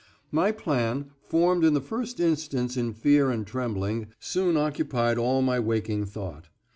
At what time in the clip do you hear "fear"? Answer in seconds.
2.91-3.29